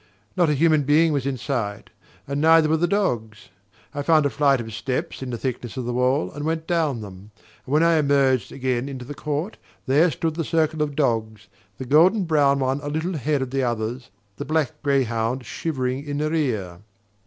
Not 0.35 0.49
a 0.49 0.55
human 0.55 0.81
being 0.81 1.13
was 1.13 1.27
in 1.27 1.37
sight; 1.37 1.91
and 2.27 2.41
neither 2.41 2.67
were 2.67 2.77
the 2.77 2.87
dogs. 2.87 3.49
I 3.93 4.01
found 4.01 4.25
a 4.25 4.31
flight 4.31 4.59
of 4.59 4.73
steps 4.73 5.21
in 5.21 5.29
the 5.29 5.37
thickness 5.37 5.77
of 5.77 5.85
the 5.85 5.93
wall 5.93 6.31
and 6.31 6.43
went 6.43 6.65
down 6.65 7.01
them; 7.01 7.29
and 7.67 7.71
when 7.73 7.83
I 7.83 7.97
emerged 7.99 8.51
again 8.51 8.89
into 8.89 9.05
the 9.05 9.13
court, 9.13 9.57
there 9.85 10.09
stood 10.09 10.33
the 10.33 10.43
circle 10.43 10.81
of 10.81 10.95
dogs, 10.95 11.49
the 11.77 11.85
golden 11.85 12.23
brown 12.23 12.61
one 12.61 12.79
a 12.81 12.89
little 12.89 13.13
ahead 13.13 13.43
of 13.43 13.51
the 13.51 13.61
others, 13.61 14.09
the 14.37 14.43
black 14.43 14.81
greyhound 14.81 15.45
shivering 15.45 16.03
in 16.03 16.17
the 16.17 16.31
rear. 16.31 16.79